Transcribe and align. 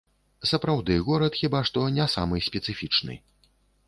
Сапраўды, 0.51 0.95
горад 1.09 1.37
хіба 1.41 1.59
што 1.71 1.83
не 1.97 2.07
самы 2.15 2.41
спецыфічны. 2.47 3.19